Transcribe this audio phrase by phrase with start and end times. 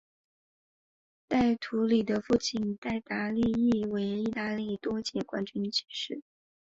[1.27, 6.23] 戴图理的父亲戴达利亦为意大利多届冠军骑师。